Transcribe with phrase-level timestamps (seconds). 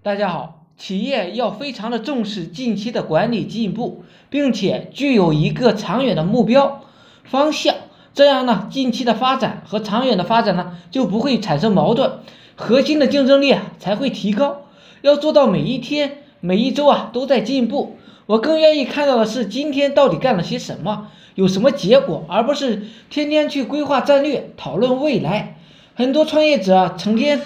[0.00, 6.82] 大家好，企业要非常的重视近期的管理进步，并且具有一个长远的目标
[7.24, 7.74] 方向，
[8.14, 12.20] 这样呢，近期的发展和长远的发展呢就不会产生矛盾，
[12.54, 14.62] 核心的竞争力啊才会提高。
[15.02, 17.96] 要做到每一天、每一周啊都在进步。
[18.26, 25.56] 我更愿意看到的是今天到底干了些什么，有什么结果，而不是天天去规划战略、讨论未来。
[25.96, 27.40] 很多创业者啊成天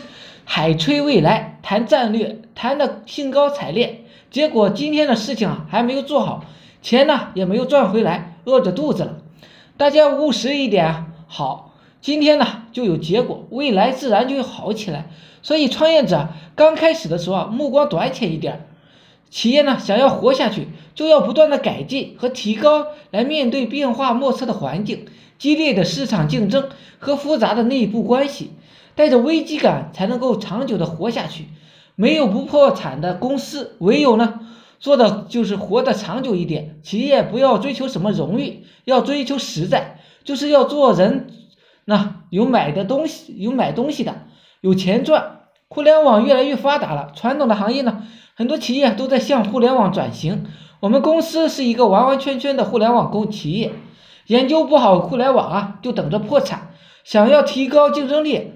[0.45, 6.45] 海吹未来，谈战略，谈的兴高采烈，结果今天的事情啊还没有做好，
[6.83, 9.19] 钱呢也没有赚回来，饿着肚子了。
[9.77, 15.09] 大家务实一点，好，今天呢就有结果，未来自然就会好起来。
[15.43, 18.69] 所以创业者刚开始的时候啊，目光短浅一点。
[19.31, 25.07] 企业呢，想要活下去，就要不断的改进和提高，来面对变化莫测的环境、
[25.39, 28.53] 激烈的市场竞争和复杂的内部关系，
[28.95, 31.49] 带着危机感才能够长久的活下去。
[31.95, 34.41] 没有不破产的公司，唯有呢，
[34.81, 36.81] 做的就是活得长久一点。
[36.83, 41.27] 企业不要追求什么荣誉，要追求实在，就是要做人，
[41.85, 44.23] 那有买的东西，有买东西的，
[44.61, 45.41] 有钱赚。
[45.69, 48.05] 互联网越来越发达了，传统的行业呢？
[48.35, 50.47] 很多企业都在向互联网转型，
[50.81, 53.73] 我们公司是一个完完全全的互联网公企业。
[54.27, 56.71] 研究不好互联网啊，就等着破产。
[57.05, 58.53] 想要提高竞争力，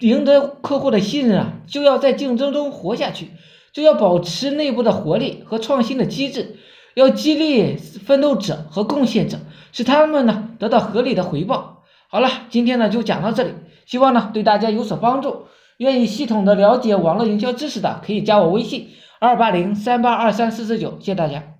[0.00, 3.30] 赢得客户的信任啊，就要在竞争中活下去，
[3.72, 6.56] 就要保持内部的活力和创新的机制，
[6.94, 9.38] 要激励奋斗者和贡献者，
[9.72, 11.82] 使他们呢得到合理的回报。
[12.08, 13.50] 好了，今天呢就讲到这里，
[13.86, 15.44] 希望呢对大家有所帮助。
[15.76, 18.88] 愿意系统的了解网络营销知识的，可以加我微信。
[19.18, 21.59] 二八零三八二三四四九，谢谢大家。